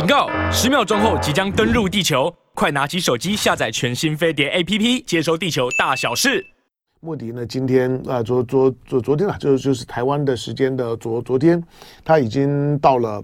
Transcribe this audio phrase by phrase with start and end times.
[0.00, 0.30] 警告！
[0.50, 6.42] 十秒钟后即将登陆地球，快拿起手机下载全新飞碟 APP，接收地球大小事。
[7.00, 7.44] 莫迪呢？
[7.44, 11.62] 今天啊，昨昨昨昨天啊，就就是台湾的时间的昨昨天，
[12.02, 13.22] 他已经到了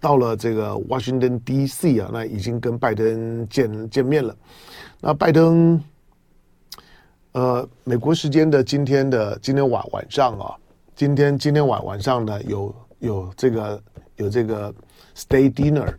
[0.00, 4.34] 到了这个 Washington DC 啊，那已经跟拜登见见面了。
[5.00, 5.80] 那拜登，
[7.30, 10.56] 呃，美国时间的今天的今天晚晚上啊，
[10.96, 13.80] 今天今天晚晚上呢，有有这个。
[14.18, 14.74] 有这个
[15.18, 15.94] State Dinner，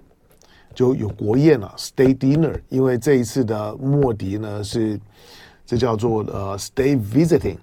[0.74, 2.58] 就有国宴啊，State Dinner。
[2.70, 4.98] 因为这一次的莫迪呢是
[5.66, 7.58] 这叫做呃 State Visiting，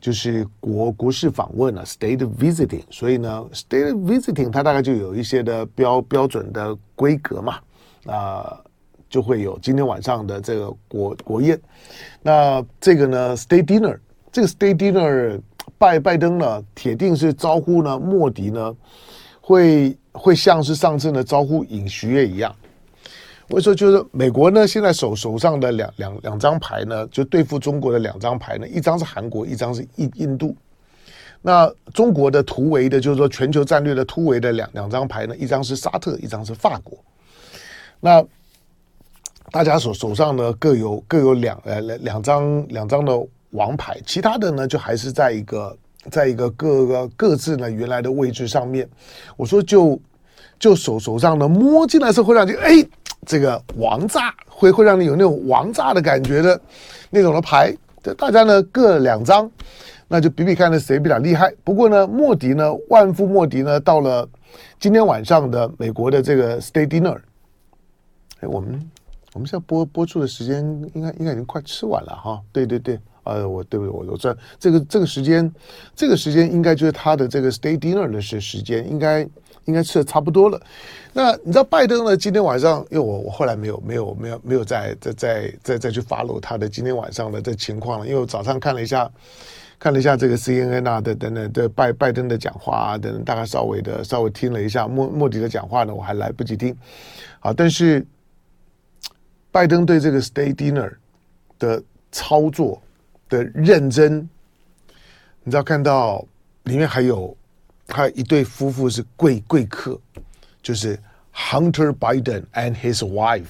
[0.00, 2.82] 就是国国事访问啊，State Visiting。
[2.90, 7.58] 所以呢，State Visiting 它大概就有一些的标标准的规格嘛，
[8.06, 8.56] 啊、
[9.10, 11.60] 就会有今天晚上的这个国国宴。
[12.22, 13.98] 那这个呢，State Dinner，
[14.30, 15.40] 这个 State Dinner，
[15.76, 18.76] 拜拜登呢，铁定是招呼呢莫迪呢。
[19.40, 22.54] 会会像是上次的招呼尹锡悦一样，
[23.48, 30.56] 我说就是美国呢，现在手手上的两两两张牌呢，就对付中国的两张牌呢，一张是韩国，一张是印印度。
[31.40, 36.98] 那中国的突围的，就是说全球战略的突围的两两张牌呢，一张是沙特，一张是法国。
[38.00, 38.20] 那
[39.52, 45.76] 大家手手上呢各有各有两呃两两张两张的王牌，其他的呢就还是在一个。
[46.12, 48.88] 在一个各个各自呢原来的位置上面，
[49.36, 50.00] 我说就
[50.58, 52.84] 就手手上呢摸进来的时候会让你哎
[53.26, 56.60] 这个王炸会会让你有那种王炸的感觉的
[57.10, 59.50] 那种的牌，这大家呢各两张，
[60.06, 61.52] 那就比比看呢谁比较厉害。
[61.62, 64.28] 不过呢莫迪呢万夫莫迪呢到了
[64.80, 67.18] 今天晚上的美国的这个 State Dinner，
[68.40, 68.90] 哎我们
[69.34, 70.64] 我们现在播播出的时间
[70.94, 72.98] 应该应该已经快吃完了哈，对对对。
[73.24, 73.92] 呃，我对不对？
[73.92, 75.52] 我我这这个这个时间，
[75.94, 79.28] 这个时间应该就是他的这个 State Dinner 的时时间，应该
[79.68, 80.60] 应该吃的差不多了。
[81.12, 82.16] 那你知道拜登呢？
[82.16, 89.08] 今天晚上，因为我我后来没有没有没有没有再再再再再去 follow 他的今天晚上的这情况了，因为我早上看了一下，
[89.78, 96.76] 看了一下这个 CNN 啊的等等的拜拜登的讲话啊等等，大概稍微的稍微听了一下莫莫迪的讲话呢，我还来不及听。
[97.38, 98.04] 好，但是
[99.52, 100.92] 拜登对这个 State Dinner
[101.58, 102.82] 的操作。
[103.30, 104.26] 的认真，
[105.44, 106.24] 你知道看到
[106.62, 107.36] 里面还有
[107.88, 109.98] 他一对夫妇是贵贵客，
[110.62, 110.96] 就是
[111.34, 113.46] Hunter Biden and his wife，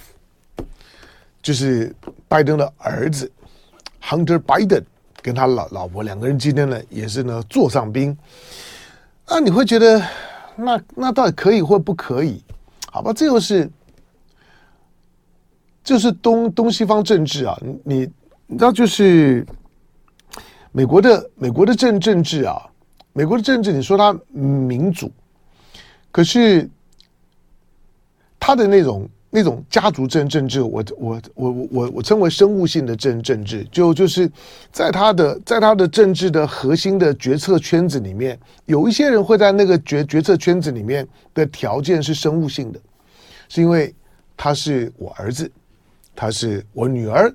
[1.43, 1.95] 就是
[2.27, 3.31] 拜登的儿子
[4.03, 4.85] Hunter Biden
[5.21, 8.17] 跟他老老婆两个人今天呢也是呢座上宾，
[9.29, 10.01] 那你会觉得
[10.57, 12.43] 那那到底可以或不可以？
[12.91, 13.69] 好吧，这又是
[15.85, 18.09] 就是东东西方政治啊，你
[18.47, 19.45] 你知道就是。
[20.71, 22.68] 美国的美国的政政治啊，
[23.19, 25.11] 美国的政治，你说它民主，
[26.13, 26.71] 可是
[28.39, 34.31] 他的那种那种家族政政治，我我我我我称为生物性的政政治，就就是
[34.71, 42.79] 在他的在他的政治的核心的决策圈子里面，有一些人会在那个决决策圈子里面的条件是生物性的，
[43.49, 43.93] 是因为
[44.37, 45.51] 他是我儿子，
[46.15, 47.35] 他是我女儿，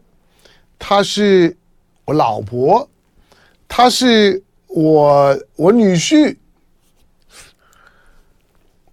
[0.80, 1.54] 他是
[2.06, 2.88] 我老婆。
[3.76, 4.40] 他是
[4.74, 6.36] 我我女婿，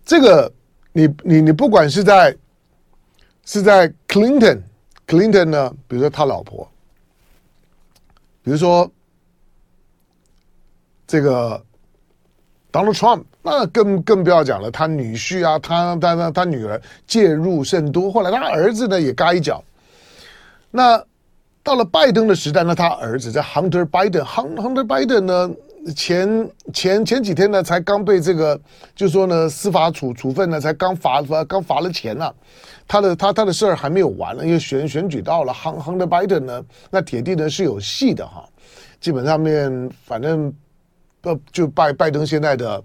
[0.05, 0.53] 这个
[0.93, 2.37] 你你你不管是在
[3.47, 4.61] 是在 Clinton
[5.07, 6.71] Clinton 呢，比如说他老婆，
[8.43, 8.91] 比如说
[11.07, 11.65] 这个
[12.71, 19.65] Donald Trump，那更更不要讲了，他女婿啊，他他他他女儿介入甚多，后来他儿子呢也嘎一脚，
[20.71, 21.03] 那。
[21.63, 25.51] 到了拜登的时代，那他儿子在 Hunter Biden，Hunter Biden 呢，
[25.95, 28.61] 前前前几天呢，才刚被这个，
[28.95, 32.35] 就说呢，司法处处分呢，才刚罚罚刚罚了钱呢、啊，
[32.87, 38.49] 他的他他的事儿还没有完呢，因为选选举到了，Hunter Biden 呢，那铁定呢是有戏的哈，
[39.01, 40.53] 基本上面反正
[41.23, 42.85] 呃就拜拜登现在的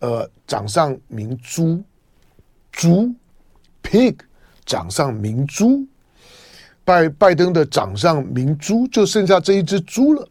[0.00, 1.82] 呃掌上明珠
[2.72, 3.14] 猪
[3.82, 4.16] pig
[4.64, 5.86] 掌上明珠。
[6.84, 10.26] 拜拜登的掌上明珠就剩下这一只猪了。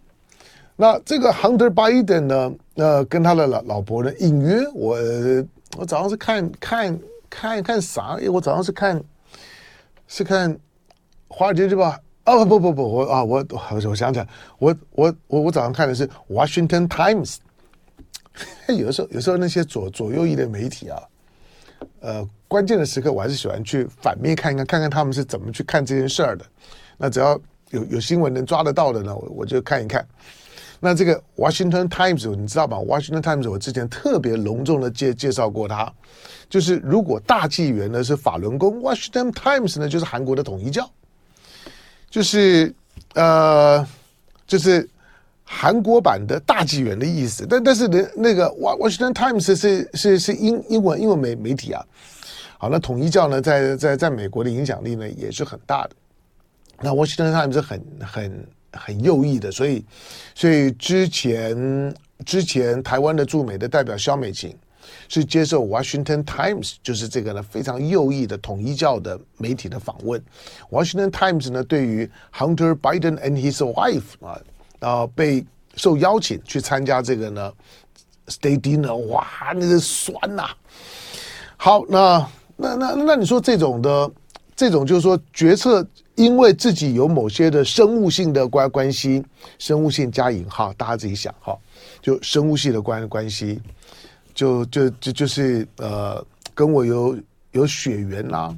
[0.80, 2.54] 那这个 Hunter Biden 呢？
[2.76, 4.96] 呃，跟他的老老婆呢，隐约我
[5.76, 8.16] 我早上是看看看看啥？
[8.20, 9.04] 因为我早上是看
[10.08, 10.54] 是看
[11.28, 11.90] 《华尔街日报》
[12.26, 14.28] 哦，不不不，我啊我我我想起来，
[14.60, 17.38] 我我我我早上看的是《Washington Times》。
[18.78, 21.02] 有的时候有时候那些左左右翼的媒体啊。
[22.02, 26.46] 呃，关键的时刻，我还是喜欢去反面看一看，看看他们是怎么去看这件事儿的。
[26.98, 27.40] 那只要
[27.72, 30.08] 有有新闻能抓得到的呢，我我就看一看。
[30.80, 35.92] 那这个 Washington Times，你知道吧？Washington Times，我之前特别隆重的介介绍过它。
[36.50, 40.90] 就是如果大纪元呢是法轮功，Washington Times 呢就是韩国的统一教，
[42.10, 42.74] 就是
[43.16, 43.86] 呃，
[44.46, 44.88] 就是
[45.44, 47.46] 韩国版的大纪元的意思。
[47.50, 51.84] 但但是呢，那个 Washington Times 是是是英英文英文媒媒体啊。
[52.60, 55.90] 好，那统一教呢，在在在美国的影响力呢也是很大的。
[56.80, 58.48] 那 Washington Times 很很
[58.78, 59.84] 很右翼的，所以
[60.36, 61.96] 所以之前
[62.26, 64.56] 之前台湾的驻美的代表肖美琴。
[65.10, 70.22] 是接受 Washington Times，就是这个呢非常右翼的统一教的媒体的访问。
[70.70, 74.40] Washington Times 呢对于 Hunter Biden and his wife 啊，
[74.80, 75.46] 啊被
[75.76, 77.54] 受邀请去参加这个呢
[78.28, 80.50] State Dinner，哇，那个酸呐、
[81.58, 84.12] 好，那那那那你说这种的
[84.56, 85.86] 这种就是说决策，
[86.18, 89.24] 因为自己有某些的生物性的关关系，
[89.60, 91.58] 生物性加引号，大家自己想哈，
[92.02, 93.62] 就生物性的关关系。
[94.34, 96.24] 就就就就是呃，
[96.54, 97.18] 跟我有
[97.54, 98.56] 有血缘啦，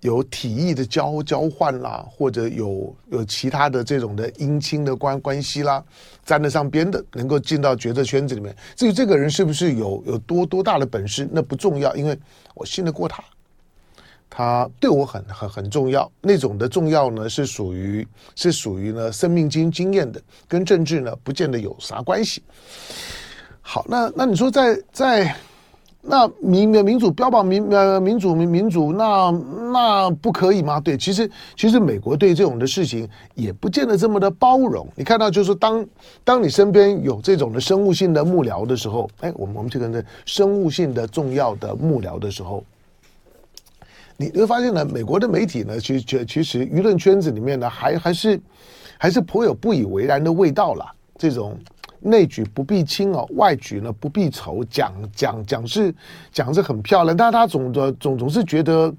[0.00, 5.82] 有体液的交交换啦，或者有有其他的这种的姻亲的关关系啦，
[6.24, 8.54] 沾得上边的，能够进到决策圈子里面。
[8.76, 12.18] 至于这个人是不是有有多多大的本事，那不重要，因为
[12.54, 13.24] 我信得过他，
[14.30, 16.10] 他对我很很很重要。
[16.22, 18.06] 那种的重要呢，是属于
[18.36, 22.40] 是属于呢生命经经验的，跟政治呢不见得有啥关系。
[23.60, 25.36] 好，那那你说在在
[26.02, 29.30] 那民民主标榜民呃民主民民主，那
[29.70, 30.80] 那不可以吗？
[30.80, 34.88] 对，其实其实美国对这种的事情也不见得这么的包容。
[34.96, 35.86] 你看到就是当
[36.24, 42.64] 当你身边有这种的生物性的幕僚的时候，哎，我们我们这个呢生物性的重要的幕僚的时候，
[44.26, 48.40] 你会发现呢，美国的媒体呢，其实其实舆论圈子里面呢，还还是
[48.98, 51.58] 还是颇有不以为然的味道啦，这种。
[52.02, 55.94] 内举不避亲哦，外举呢不避仇，讲讲讲是
[56.32, 58.90] 讲是很漂亮，但是他总的总总是觉得，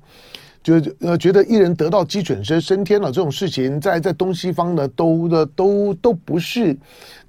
[0.62, 6.78] 就呃觉得一人得道鸡犬升升天了这种事情，在在东西方呢都的都都不是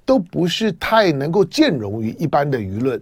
[0.05, 3.01] 都不是太能够兼容于一般的舆论。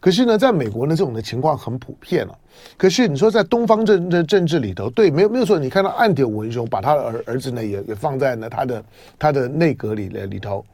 [0.00, 2.38] 可是呢，在美国呢这种的情况很普遍了。
[2.76, 8.84] 可是你说在东方政政政治里头，对，没有没有错，你看到岸田文雄把他的儿儿子呢也也放在了他的
[9.18, 10.64] 他的内阁里里里头。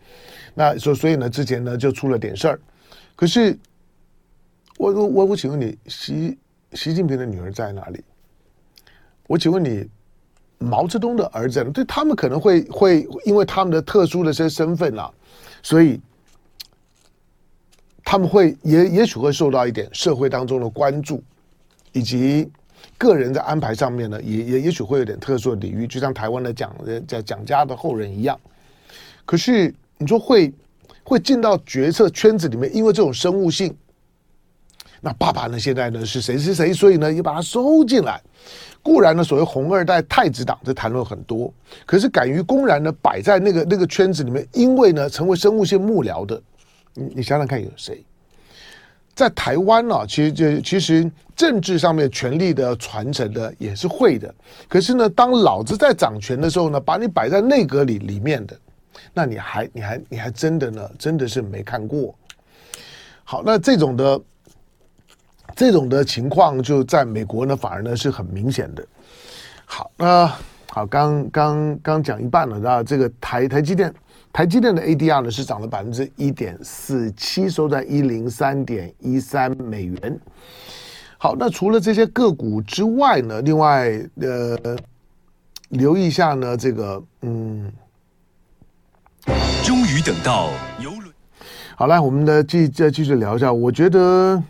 [0.54, 2.60] 那所所以呢，之前呢就出了点事儿。
[3.16, 3.58] 可是
[4.78, 6.38] 我我我请问你，习
[6.72, 8.02] 习近平的女儿在哪里？
[9.26, 9.88] 我请问你，
[10.64, 15.10] 毛泽东的儿子，对他们可能会会因为他们的特殊的这些身份啊，
[15.62, 16.00] 所以
[18.04, 21.22] 他们会也也许会受到一点社会当中的关注，
[21.92, 22.50] 以及
[22.98, 26.74] 个人在安排上面呢，也也也许会有点特殊的礼遇，就像台湾的蒋
[27.06, 28.38] 蒋蒋家的后人一样。
[29.24, 29.74] 可是。
[29.96, 30.52] 你说会
[31.04, 33.74] 会进到决策圈子里面，因为这种生物性。
[35.00, 35.56] 那爸爸呢？
[35.58, 36.74] 现在呢是谁是谁？
[36.74, 38.20] 所以呢也把他收进来。
[38.84, 41.52] 固然呢，所谓红二代、太子党这谈论很多，
[41.86, 46.40] 可是敢于公然的摆在那个那个圈子里面，因为呢成为生物性幕僚的，
[46.92, 48.04] 你你想想看有谁？
[49.14, 54.34] 在台湾呢、其实就其实政治上面权力的传承的也是会的。
[54.68, 58.58] 可是呢，当老子在掌权的时候呢，把你摆在内阁里里面的。
[59.12, 60.90] 那你还你还你还真的呢？
[60.98, 62.14] 真的是没看过。
[63.22, 64.20] 好，那这种的
[65.54, 68.86] 这种的情况，就在美国呢，反而呢是很明显的。
[69.64, 70.30] 好，那
[70.70, 73.94] 好，刚刚刚讲一半了，那这个台台积电
[74.32, 80.20] 台积电的 ADR 呢是涨了百分之一点四七，收在一零三点一三美元。
[81.18, 84.76] 好，那除了这些个股之外呢，另外呃，
[85.68, 87.72] 留意一下呢，这个嗯。
[89.62, 91.04] 终于等到游轮。
[91.76, 93.50] 好了，我们呢继再继续聊一下。
[93.50, 94.42] 我觉得，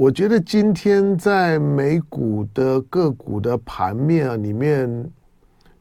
[0.00, 4.88] 我觉得今天在美股的个股的盘面啊里面，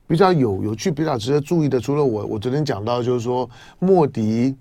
[0.06, 3.50] 比较有有趣、比较值得注意的，除了我我昨天讲到，就是说
[3.80, 4.54] 莫迪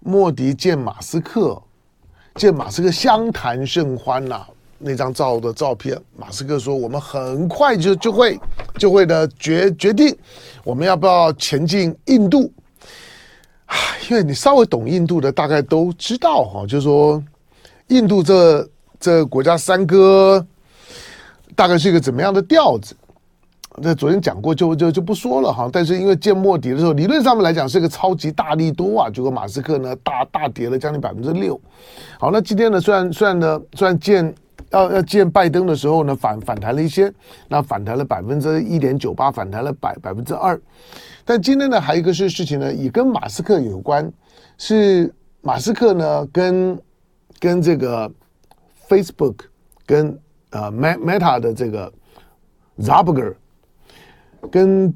[0.00, 1.58] 莫迪见马斯克，
[2.34, 4.44] 见马斯克相谈甚欢呐、
[4.76, 8.38] 那张照的照片，马斯克说：“我们很快就就会
[8.76, 10.14] 就会的决决定，
[10.64, 12.52] 我们要不要前进印度？
[13.64, 13.74] 啊，
[14.10, 17.24] 因为你稍微懂印度的，大概都知道哈，就是说
[17.88, 18.68] 印度这
[19.02, 20.46] 这国家三哥
[21.56, 22.94] 大概是一个怎么样的调子。
[23.76, 25.68] 那昨天讲过就，就就不说了哈。
[25.72, 31.60] 但是因为见莫迪的时候，理论上面来讲是个超级大利多啊，结果马斯克呢大大跌了将近百分之六。
[32.20, 34.32] 好，那今天呢，虽然虽然呢，虽然见。
[34.70, 37.12] 要要见拜登的时候呢，反反弹了一些，
[37.46, 40.58] 那反弹了百分之一点九八，反弹了百百分之二。
[41.26, 44.10] 但今天呢，还有一个是事情呢，也跟马斯克有关，
[44.56, 46.78] 是马斯克呢跟
[47.38, 48.10] 跟这个
[48.92, 49.36] Facebook
[49.86, 50.18] 跟
[50.50, 51.90] 呃 Meta 的这个
[52.78, 53.36] Zuckerberg
[54.50, 54.92] 跟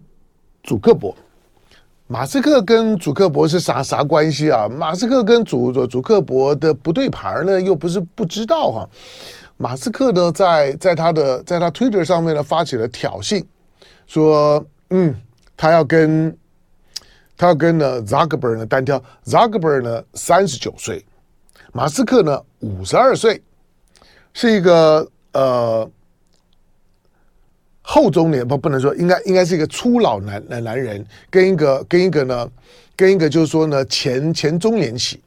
[0.63, 1.17] 祖克伯，
[2.07, 4.69] 马斯克跟祖克伯是啥啥关系啊？
[4.69, 8.89] 马斯克跟祖祖克伯的不对盘呢，又不是不知道哈、
[9.57, 13.43] 马斯克呢，在在他的在他 Twitter 上面呢，发起了挑衅，
[14.07, 15.15] 说嗯，
[15.57, 16.37] 他要跟
[17.35, 21.03] 他要跟呢 Zuckerberg 呢单挑，Zuckerberg 呢三十九岁，
[21.73, 23.41] 马斯克呢五十二岁，
[24.37, 25.91] 是一个呃。
[27.89, 32.51] 后中年不不能说，应该应该是一个初老男男男人，跟一个跟一个呢，
[32.97, 35.23] 跟一个就是说呢前前中年期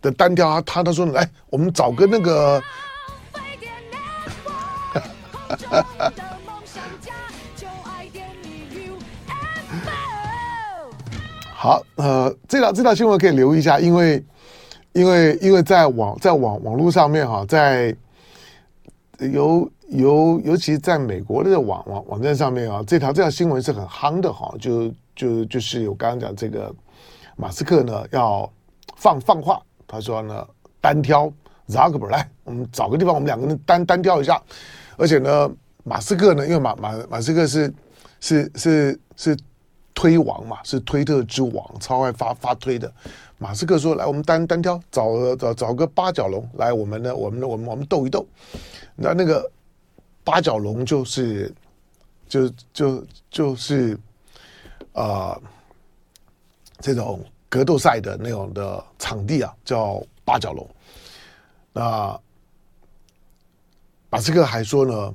[0.00, 2.62] 的单挑，他他他说来，我们找个那个，
[11.52, 14.24] 好呃，这条这条新闻可以留意一下，因为
[14.94, 17.94] 因为因为在网在网网络上面哈，在
[19.28, 19.70] 尤。
[19.90, 26.72] 尤尤其在美国的网网网站上面啊，这条这条新闻是很夯的哈，就就就是我刚刚讲这个
[27.34, 28.48] 马斯克呢要
[28.94, 30.46] 放放话，他说呢
[30.80, 31.28] 单挑
[31.66, 34.40] 扎克伯来，我们找个地方，我们两个人单单挑一下，
[34.96, 35.50] 而且呢
[35.82, 37.74] 马斯克呢，因为马马马斯克是
[38.20, 39.36] 是是是
[40.00, 42.90] 推王嘛，是推特之王，超爱发发推的。
[43.36, 48.26] 马斯克说来，我们单单挑，找找找个八角龙来，我们呢，我们我们我们斗一斗，
[48.96, 49.50] 那那个。
[50.22, 51.52] 八角龙就是，
[52.28, 53.98] 就就就是，
[54.92, 55.42] 呃，
[56.78, 60.68] 这种格斗赛的那种的场地啊，叫八角龙。
[61.72, 62.20] 那
[64.10, 65.12] 马斯克还说呢，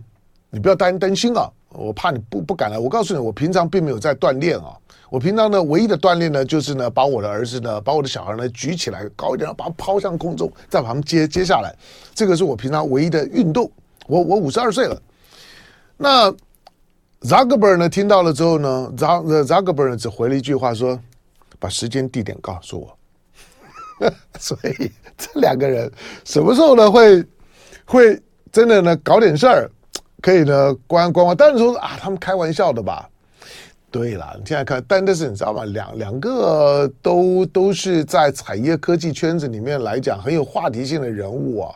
[0.50, 2.78] 你不要担担心啊，我怕你不不敢来。
[2.80, 4.76] 我告诉你，我平常并没有在锻炼啊，
[5.10, 11.76] 我平常呢唯一的锻炼呢，就是呢把我的儿子呢，把我的小孩呢举起来高一点，把他抛向空中，再把他们接接下来，
[12.14, 13.72] 这个是我平常唯一的运动。
[14.08, 15.02] 我我五十二岁了，
[15.98, 16.34] 那
[17.22, 17.90] 扎克伯呢？
[17.90, 21.00] 听到了之后呢，扎扎克伯呢只回了一句话说
[21.60, 22.98] ：“把时间地点告诉我。”
[24.38, 25.90] 所以这两个人
[26.26, 27.24] 什么时候呢会
[27.86, 29.72] 会真的呢搞点事儿，
[30.26, 31.38] 可以呢关关关？
[31.38, 33.08] 但是说啊，他们开玩笑的吧？
[33.92, 35.64] 对了，你现在看，但但是你知道吗？
[35.66, 41.76] 两两个都都是在产业科技圈子里面来讲很有话题性的人物啊。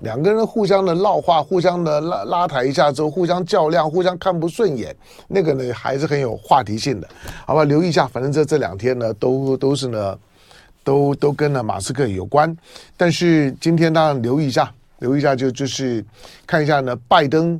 [0.00, 4.94] 两个人互相的撂话，互相的拉拉抬一下之后，互相较量，互相看不顺眼，
[5.26, 7.08] 那个呢还是很有话题性的，
[7.46, 7.64] 好吧？
[7.64, 10.18] 留意一下，反正这这两天呢，都都是呢，
[10.84, 12.54] 都都跟了马斯克有关。
[12.94, 16.04] 但是今天当然留意一下，留意一下就就是
[16.46, 17.58] 看一下呢，拜登，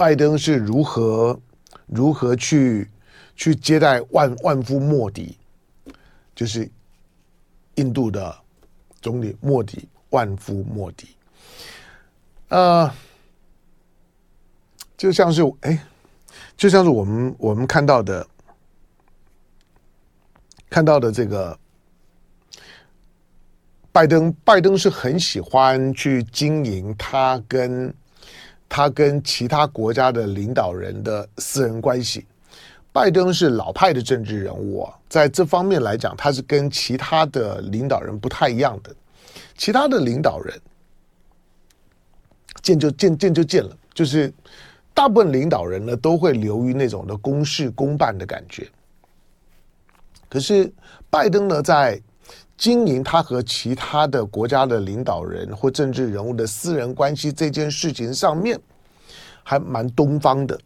[0.00, 1.38] 拜登是如何
[1.84, 2.88] 如何去
[3.36, 5.36] 去接待万万夫莫敌，
[6.34, 6.66] 就是
[7.74, 8.34] 印度的
[9.02, 9.86] 总理莫迪。
[10.08, 11.06] 万夫莫敌，
[12.48, 12.92] 呃，
[14.96, 15.86] 就像是哎，
[16.56, 18.26] 就像是我们我们看到的，
[20.68, 21.56] 看到的这个
[23.92, 27.94] 拜登，拜登是很喜欢去经营他跟
[28.70, 32.24] 他跟其他国家的领导人的私人关系。
[32.92, 38.94] 拜登是老派的政治人物啊，在这方面来讲，他是跟其他的领导人不太一样的。
[39.56, 40.60] 其他的领导人
[42.62, 44.32] 见就见见就见了，就是
[44.92, 48.68] 大部分领导人呢都会流于那种的公事公办的感觉。
[50.28, 50.72] 可是
[51.08, 52.00] 拜登呢，在
[52.60, 58.60] 经营他和其他的国家的领导人或政治人物的私人关系这件事情上面，
[59.42, 60.60] 还蛮东方的，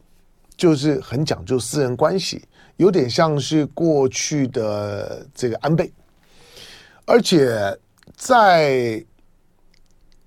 [0.56, 2.42] 就是很讲究私人关系，
[2.78, 5.90] 有点像是过去的这个安倍，
[7.06, 7.78] 而且。
[8.16, 9.04] 在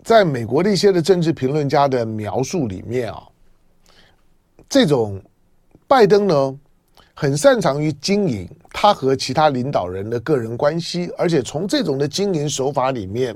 [0.04, 3.24] 在美国的一些的政治评论家的描述里面啊，
[4.68, 5.22] 这种
[5.88, 6.60] 拜登呢，
[7.20, 13.36] 很擅长于经营他和其他领导人的个人关系，而且从这种的经营手法里面，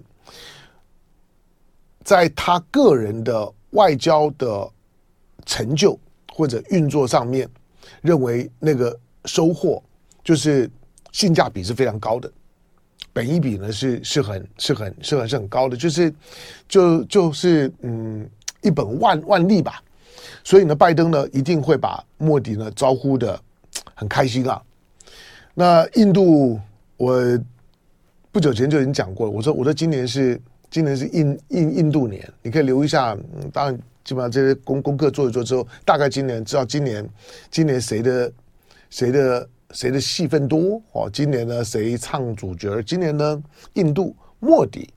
[2.04, 4.70] 在他个人的外交的
[5.48, 6.00] 成就
[6.32, 7.50] 或者运作上面，
[8.04, 8.96] 认为那个
[9.26, 9.82] 收获
[10.24, 10.70] 就是
[11.12, 12.32] 性价比是非常高的。
[13.12, 16.14] 本一比呢是是很是很是很是很高的，就是
[16.68, 18.30] 就就是嗯
[18.62, 19.82] 一本万万利吧，
[20.44, 23.42] 所以呢，拜登呢一定会把莫迪呢招呼的
[24.02, 24.60] 很开心啊。
[25.54, 26.60] 那印度，
[26.98, 27.40] 我
[28.32, 30.42] 不久前就已经讲过了，我说我说今年是
[30.72, 33.16] 今年是印印印度年，你可以留一下。
[33.36, 37.08] 嗯，当然基本上这些功功课做一做之后，大概今年知道今年
[37.52, 38.34] 今年谁的
[38.90, 39.48] 谁的。
[39.74, 40.82] 谁的戏份多？
[40.92, 42.82] 哦，今年呢，谁唱主角？
[42.82, 43.42] 今年呢，
[43.76, 44.90] 印度莫迪，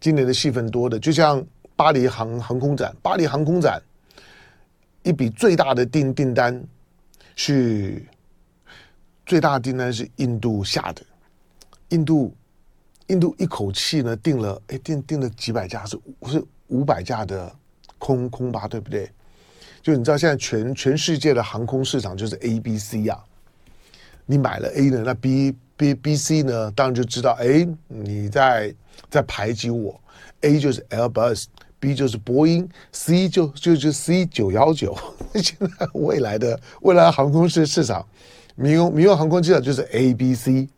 [0.00, 1.40] 今年的戏份多的，就像
[1.76, 3.80] 巴黎航航空展，巴黎航空展
[5.04, 6.60] 一笔最大的订订单
[7.36, 8.02] 是
[9.32, 11.00] 最大的订单是印度下的，
[11.88, 12.36] 印度
[13.06, 17.50] 印度一口气呢订了哎订订了几百架是是五百架的
[17.96, 19.10] 空空巴对不对？
[19.80, 23.18] 就你知道现在全全世界的航空市场就是 A B C 呀，
[24.26, 28.74] 你买了 A 呢，那 B B B C 呢，当然就知道哎你在
[29.08, 29.98] 在排挤我。
[30.42, 34.94] A 就是 Airbus，B 就是波音，C 就就就 C 九幺九。
[35.34, 38.06] 现在未来的未来航空市市场，
[38.54, 40.68] 民用民用航空机场就是 A B C。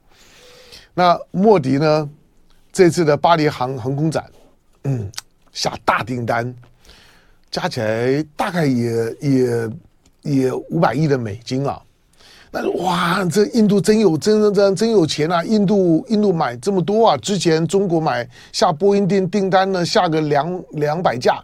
[0.94, 2.08] 那莫迪呢？
[2.72, 4.28] 这次的巴黎航航空展，
[4.82, 5.08] 嗯，
[5.52, 6.52] 下大订单，
[7.48, 9.70] 加起来大概也也
[10.22, 11.80] 也五百亿的美金啊。
[12.54, 15.42] 那哇，这印度真有真真真真有钱啊！
[15.42, 17.16] 印度印度买这么多啊！
[17.16, 21.42] 之前中国买下波音订订单呢，下个两两百架。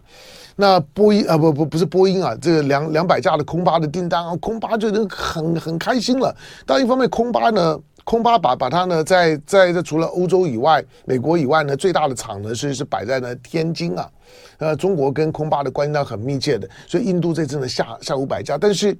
[0.55, 6.33] 那波音啊，不不不是波音啊，这个两两百架的空巴的订单啊，空巴就能很很开心了。
[6.65, 14.09] 但一方面，空巴呢，空巴把把它呢，在在这除了欧洲以外，美国以外呢，最大的厂呢是是摆在呢天津啊。
[14.59, 18.97] 呃，中国跟空巴的关系呢很密切的，所以印度这次呢下下五百架，但是。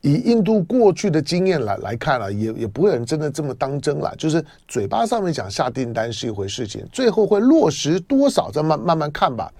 [0.00, 4.14] 以印度过去的经验来来看啊，也也不会有人真的这么当真了。
[4.16, 9.52] 就是嘴巴上面讲下订单是一回事情，最后会落实多少，再慢慢慢看吧。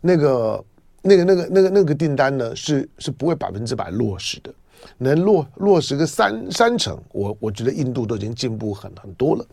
[0.00, 0.64] 那个、
[1.02, 4.50] 那个、那个、那个、那个订单呢，是是不会百分之百落实的，
[4.96, 9.44] 能落落实个三三成，我我觉得印度都已经进步很很多了。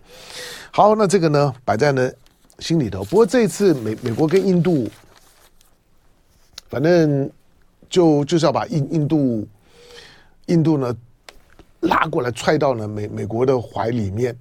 [0.72, 2.10] 好，那这个呢摆在呢
[2.60, 3.04] 心里头。
[3.04, 4.88] 不过这一次美美国跟印度，
[6.70, 7.30] 反正
[7.90, 9.46] 就就是要把印印度。
[10.50, 10.96] 印度呢，
[11.82, 14.36] 拉过来踹到了美美国的怀里面，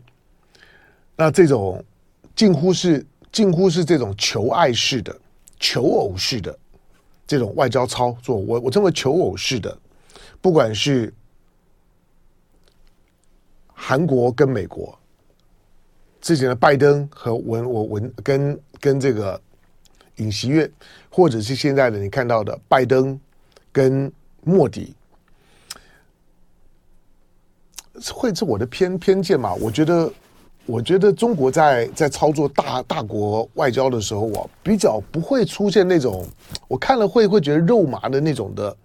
[1.15, 1.85] 那这种
[2.35, 5.15] 近乎是近乎是这种求爱式的、
[5.61, 6.59] 求偶式的
[7.27, 9.79] 这种外交操作，我我称为求偶式的，
[10.41, 11.13] 不管是
[13.75, 14.99] 韩国跟美国
[16.23, 19.39] 之前的拜登和文我文跟跟这个
[20.17, 20.71] 尹锡悦，
[21.11, 23.21] 或者是现在的你看到的拜登
[23.71, 24.11] 跟
[24.43, 24.95] 莫迪。
[28.13, 29.55] 会是我的偏偏见嘛？
[29.55, 30.11] 我觉得，
[30.67, 36.27] 我觉得中国在在操作大大国外交的时候我，比较不会出现那种
[36.67, 38.77] 我看了会会觉得肉麻的那种的，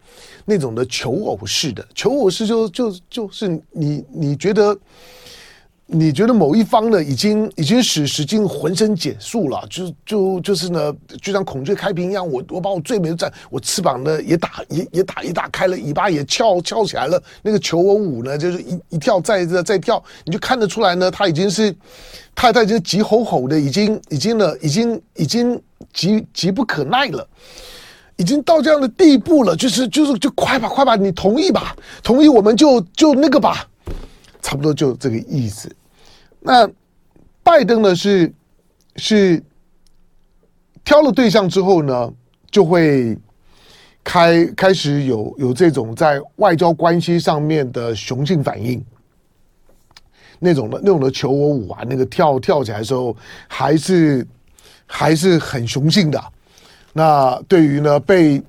[0.46, 4.78] 那种的求偶式的求偶式就就就是你你觉得。
[5.96, 21.72] 你觉得某一方呢，已经已经使使尽浑身解数了，就就就是呢，就像孔雀开屏一样，我我把我最美的战，我翅膀呢也打也也打一打开了，尾巴也翘翘起来了，那个求偶舞呢，就是一一跳再再再跳，你就看得出来呢，他已经是
[22.34, 25.62] 他他已经急吼吼的，已经已经呢，已经已经
[25.94, 27.28] 急急不可耐了，
[28.16, 33.68] 已经到这样的地步了，就是就是就快吧快吧，你同意吧，同意我们就就那个吧，
[34.42, 35.72] 差不多就这个意思。
[36.46, 36.70] 那
[37.42, 37.96] 拜登呢？
[37.96, 38.34] 是
[38.98, 39.42] 是
[40.84, 42.14] 挑了对象之后呢，
[42.52, 43.18] 就会
[44.04, 48.84] 开开始有有这种在外交关系上面的雄性反应，
[50.40, 53.16] 那种的那种的求我舞啊，那个跳跳起来的时候，
[53.48, 54.28] 还是
[54.86, 56.22] 还是很雄性的。
[56.92, 58.44] 那对于呢被。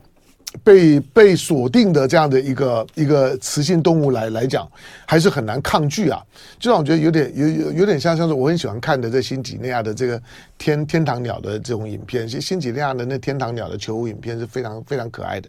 [0.62, 4.70] 被被锁定的这样的一个一个雌性动物来来讲，
[5.06, 6.22] 还是很难抗拒啊。
[6.58, 10.22] 就让我觉得有点有有有点像像是我很喜欢看的这新几内亚的这个
[10.56, 15.48] 天天堂鸟的这种影片，新新几内亚的那天堂鸟的求偶影片是非常非常可爱的。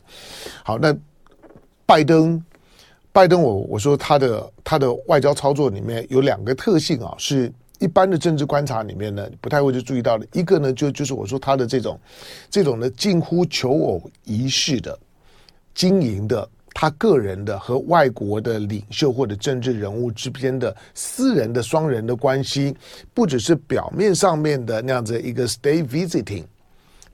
[0.64, 0.96] 好，那
[1.86, 2.44] 拜登
[3.12, 7.52] 拜登，我我说他的他的外交操作里面有两个特性啊，是。
[7.80, 10.26] 一般的政治观察里面呢，不太会去注意到的。
[10.34, 12.00] 一个呢，就就是我说他的这种，
[12.50, 14.98] 这种呢近乎求偶仪式的
[15.74, 22.76] 经营的，他个人的和外国的领袖或者政治人物之间的私人的双人的关系，
[23.14, 26.44] 不只是表面上面的那样子一个 stay visiting。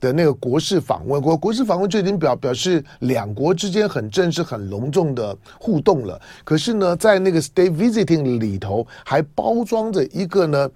[0.02, 6.20] 的那个国事访问，国国事访问就已经表表示两国之间很正式、很隆重的互动了。
[6.42, 10.68] 可是呢，在那个 state visiting 里头，还包装着一个呢，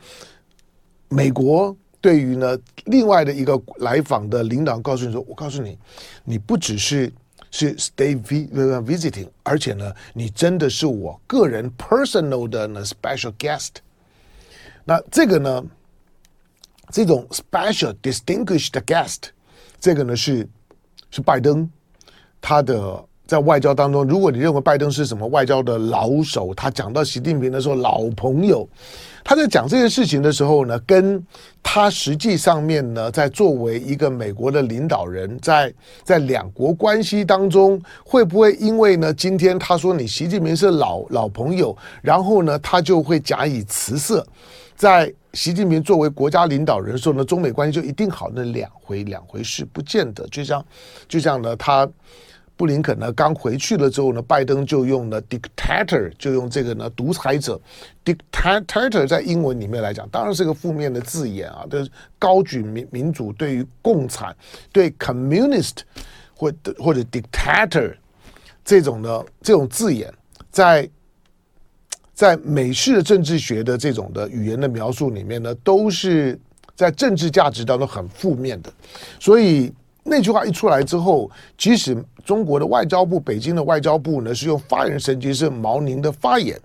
[1.08, 5.76] 美国对于呢另外的一个来访的领导，告诉你说：“我告诉你，
[6.22, 7.12] 你不只是
[7.50, 13.70] 是 state visiting，而且呢，你真的是我个人 personal 的呢 special guest。”
[14.86, 15.64] 那这个呢？
[16.90, 19.30] 这种 special distinguished guest，
[19.80, 20.48] 这个呢是
[21.10, 21.68] 是拜登
[22.40, 28.66] 他的在外交当中，如果你认为拜登是什么外交的老手，他讲到习近平的时候老朋友，
[29.24, 31.20] 他在讲这件事情的时候呢，跟
[31.60, 44.24] 他实际上面呢，在作为一个美国的领导人，在在两国关系当中，会不会因为呢，今天他说你习近平是老老朋友，然后呢，他就会假以辞色，
[44.76, 48.30] 在习近平作为国家领导人的时候呢，中美关系就一定好？
[48.32, 50.24] 那两回两回事，不见得。
[50.28, 50.64] 就像
[51.08, 51.88] 就像呢，他。
[52.56, 57.60] 布林肯呢刚回去了之后呢，拜登就用了 dictator，就用这个呢独裁者
[58.02, 64.34] dictator 在英文里面来讲，当然是个负面的字眼啊，就是高举民民主对于共产
[64.72, 65.80] 对 communist
[66.34, 67.94] 或或者 dictator
[68.64, 70.10] 这种的这种字眼，
[70.50, 70.88] 在
[72.14, 76.40] 在美式的政治学的这种的语言的描述里面呢，都是
[76.74, 78.72] 在政治价值当中很负面的，
[79.20, 79.70] 所以。
[80.08, 86.56] 那句话一出来之后，即使中国的外交部、北京的外交部呢是用发言神经是毛宁的发言，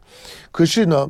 [0.51, 1.09] 可是呢，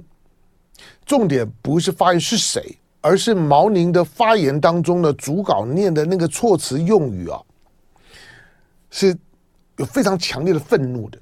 [1.05, 7.41] 重点不是发言是谁，而是毛宁的发言当中的主稿念的那个措辞用语啊，
[8.89, 9.13] 是
[9.75, 11.19] 有非常强烈的愤怒的，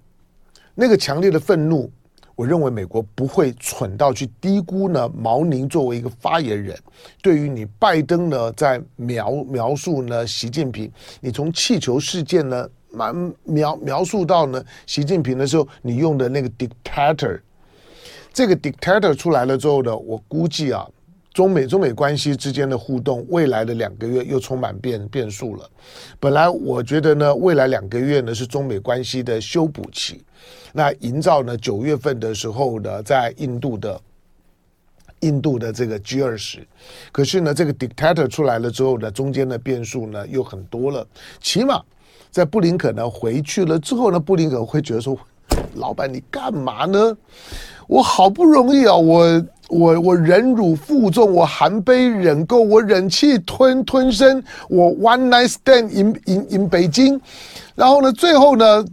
[0.75, 1.91] 那个强烈的愤怒。
[2.39, 6.73] 我认为美国不会蠢到去低估呢，毛宁作为一个发言人，
[7.21, 17.41] 对于你拜登呢，在描描述呢习近平，你从气球事件呢，描描描述到呢习近平的时候，你用的那个 dictator，
[18.31, 20.87] 这个 dictator 出来了之后呢，我估计啊，
[21.33, 25.69] 中美中美关系之间的互动，未来的两个月又充满变变数了。
[26.21, 30.23] 本来我觉得呢，未来两个月呢是中美关系的修补期。
[30.71, 31.57] 那营造呢？
[31.57, 33.99] 九月份的时候呢，在印度的
[35.21, 36.65] 印度的这个 G 二十，
[37.11, 41.05] 可是呢，这个 dictator 出来了之后呢，中间的变数呢又很多了。
[41.41, 41.81] 起码
[42.29, 45.17] 在布林肯呢回去了之后呢，布林肯会觉得说
[45.75, 47.17] ：“老板，你干嘛呢？
[47.87, 57.19] 我好不容易啊，我我我忍辱负重，我含悲忍垢，我忍气吞吞声，我 one night stand in in in 北京，
[57.75, 58.85] 然后呢，最后呢。”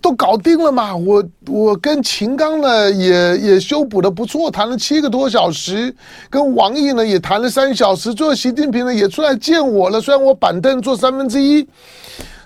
[0.00, 0.94] 都搞定了嘛？
[0.94, 5.94] 我我跟秦刚呢也也修补的不错，谈了七个多小时，
[6.30, 11.66] 跟王毅呢也谈了三小时，最后习近平呢也出来见我了，虽然我板凳坐三分之一，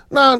[0.09, 0.39] 那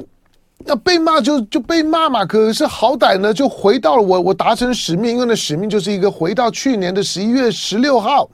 [0.65, 8.29] 那被骂就就被骂嘛，可是好歹呢就回到了我我达成使命，因为那使命就是一个回到去年的十一月十六号。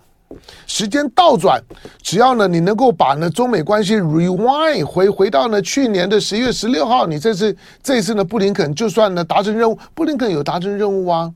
[0.68, 1.62] 时间倒转，
[2.02, 11.32] 只要呢，你能够把呢中美关系 rewind 回回到呢去年的十一月十六号，你这次这次呢布林肯就算呢达成任务，布林肯有达成任务啊。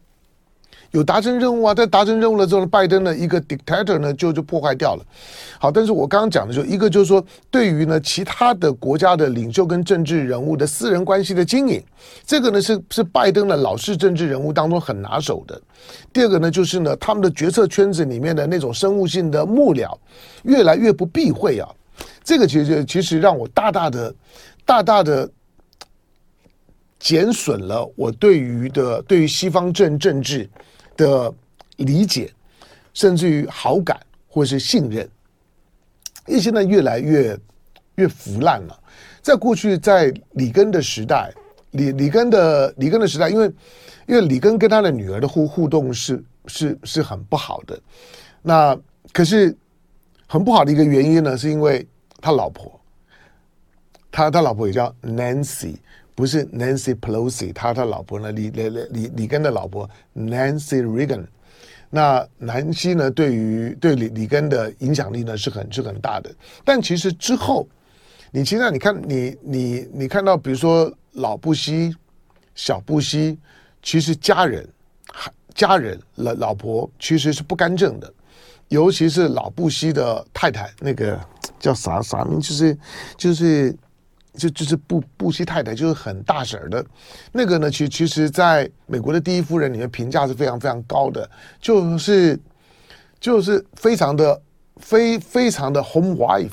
[0.91, 5.05] 有达成任务啊，在达成任务了之后，拜登的一个 dictator 呢就就破坏掉了。
[5.59, 11.83] 好，但是我刚刚讲的就一个就是说，对于呢其他的国家的领袖跟政治人物的私人关系的经营，
[12.25, 15.61] 这个呢是是拜登的老式政治人物当中很拿手的。
[16.13, 19.93] 第二个呢就是呢他们的决策圈子里面的那种生物性的幕僚
[20.43, 21.69] 越来越不避讳啊，
[22.23, 24.15] 这个其实其实让我大大的
[24.65, 25.29] 大大的
[26.97, 30.49] 减损了我对于的对于西方政政治。
[30.97, 31.33] 的
[31.77, 32.33] 理解，
[32.93, 35.07] 甚至于好感或是信任，
[36.25, 37.39] 因为现在越来越
[37.95, 38.77] 越腐烂了。
[39.21, 41.31] 在过去，在里根的时代，
[41.71, 43.45] 里里根的里根的时代，因为
[44.07, 47.79] 因为里根跟他的女儿的互互动是是是很不好的。
[48.41, 48.77] 那
[49.13, 49.55] 可是
[50.27, 51.85] 很不好的一个原因呢，是因为
[52.19, 52.79] 他老婆，
[54.11, 55.75] 他他老婆也叫 Nancy。
[56.17, 58.31] 不是 Nancy Pelosi，他他老婆呢？
[58.31, 61.27] 里里里里根的老婆 Nancy Reagan。
[61.91, 63.11] 那南希呢？
[63.11, 66.33] 对于对里里根的影响力呢是很是很大的。
[66.65, 67.69] 但其实之后，
[68.31, 71.95] 你现在你看你你你看到，比如说老布希、
[72.55, 73.37] 小布希，
[73.83, 74.67] 其实家人、
[75.53, 78.11] 家人老老婆其实是不干政的，
[78.69, 81.19] 尤其是老布希的太太，那个
[81.59, 82.39] 叫啥啥名？
[82.39, 82.75] 就是
[83.15, 83.77] 就是。
[84.37, 86.85] 就就是布布希太太，就是很大婶儿的，
[87.31, 91.27] 那个呢，其其实在美国的第一夫人里面评价是非常非常高的，
[91.59, 92.39] 就是
[93.19, 94.41] 就是非常的
[94.77, 96.51] 非非常的 home wife，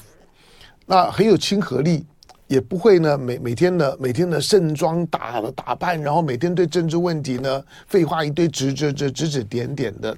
[0.87, 2.07] 那很有亲和力，
[2.47, 10.17] 也不会呢每每天呢每天的盛装打打扮，然后每天对政治问题呢废话一堆指指指指指点点的，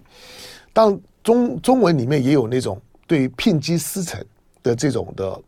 [0.73, 4.25] 当中中文里面也有那种对于聘鸡司晨
[4.63, 5.43] 的这种的。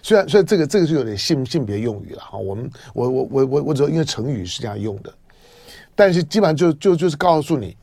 [0.00, 5.12] 虽然，虽然这个这个是有点性性别用语了哈，我们我我我我我只因为成语是这样用的，
[5.94, 7.76] 但是基本上就就就是告诉你，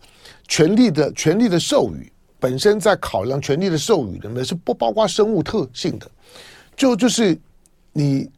[0.48, 6.10] 权力的权力的授予本身在考量权力的授予的呢是不包括生物特性的，
[6.76, 7.38] 就就是
[7.94, 8.30] 你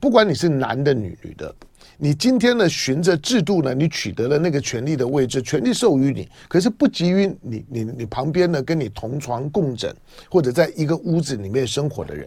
[0.00, 1.54] 不管你是男的女女的，
[1.96, 9.94] 你今天呢，循着制度呢，你取得了那个权力的位置，权力授予你，可是不给予你你你旁边呢，跟你同床共枕
[10.28, 12.26] 或者在一个屋子里面生活的人。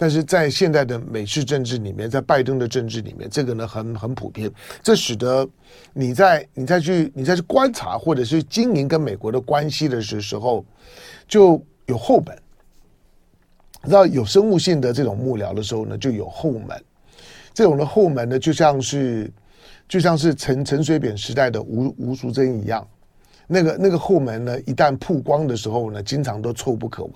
[0.00, 4.50] 但是在现在的美式政治里面，在拜登的政治里面，这个呢很很普遍，
[4.82, 5.46] 这使得
[5.92, 10.64] 你在你再去你再去观察或者是经营跟美国的关系的时时候，
[11.28, 12.34] 就有后门。
[13.84, 16.82] 知道有生物性的这种幕僚的时候呢，就有后门。
[17.52, 19.30] 这种的后门呢，就像是
[19.86, 22.88] 就像是陈陈水扁时代的吴吴淑珍一样，
[23.50, 27.14] 那个那个后门呢，一旦曝光的时候呢，经常都臭不可闻。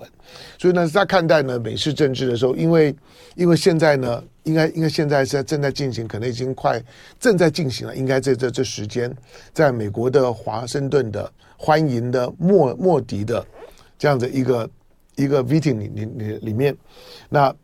[0.59, 2.95] 所以呢，在看待呢美式政治的时候，因为
[3.35, 6.83] 因为现在呢，应该应该现在是正在进行，可能已经快
[7.19, 7.95] 正在进行了。
[7.95, 9.15] 应该这这这时间，
[9.53, 13.45] 在美国的华盛顿的欢迎的莫莫迪的
[13.97, 14.69] 这样的一个。
[15.17, 16.75] 一个 meeting 里里里里面，
[17.29, 17.55] 那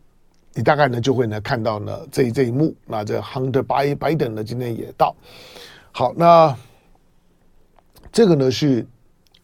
[0.54, 2.74] 你大概呢就会呢看到呢这一这一幕。
[2.86, 5.14] 那这 Hunter Biden 呢今天也到。
[5.90, 6.56] 好，那
[8.12, 8.86] 这个呢是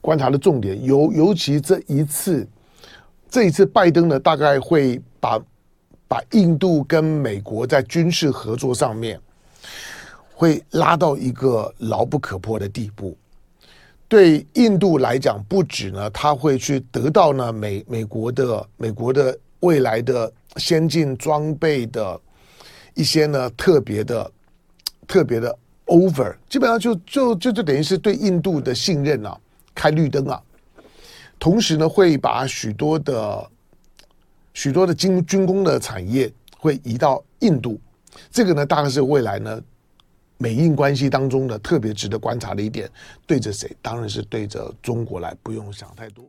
[0.00, 2.46] 观察的重点，尤尤其这一次，
[3.30, 5.40] 这一次拜登呢大概会把
[6.06, 9.18] 把印度跟美国在军事合作上面
[10.34, 13.16] 会拉到一个牢不可破的地步。
[14.06, 22.18] 对印度来讲，不止呢，他会去得到呢美美国的美国的未来的先进装备的
[22.94, 24.30] 一些呢特别的
[25.06, 25.54] 特别的
[25.88, 29.38] over，基本上就就就就等于是对印度的信任啊，
[29.74, 30.40] 开绿灯啊。
[31.38, 33.50] 同时呢，会把许多的
[34.54, 37.80] 许多的军军工的产业会移到印度，
[38.30, 39.60] 这个呢，大概是未来呢。
[40.40, 42.88] 美印关系当中的特别值得观察的一点，
[43.26, 43.76] 对着谁？
[43.82, 46.24] 当然是对着中国来，不用想太多。